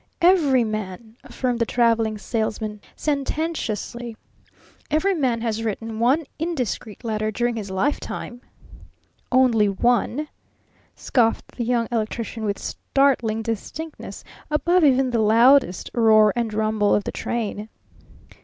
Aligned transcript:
"Every 0.23 0.63
man," 0.63 1.15
affirmed 1.23 1.59
the 1.59 1.65
Traveling 1.67 2.17
Salesman 2.17 2.81
sententiously 2.95 4.17
"every 4.89 5.13
man 5.13 5.41
has 5.41 5.61
written 5.63 5.99
one 5.99 6.25
indiscreet 6.39 7.03
letter 7.03 7.29
during 7.29 7.55
his 7.55 7.69
lifetime!" 7.69 8.41
"Only 9.31 9.69
one?" 9.69 10.27
scoffed 10.95 11.55
the 11.55 11.65
Young 11.65 11.87
Electrician 11.91 12.45
with 12.45 12.57
startling 12.57 13.43
distinctness 13.43 14.23
above 14.49 14.83
even 14.83 15.11
the 15.11 15.21
loudest 15.21 15.91
roar 15.93 16.33
and 16.35 16.51
rumble 16.51 16.95
of 16.95 17.03
the 17.03 17.11
train. 17.11 17.69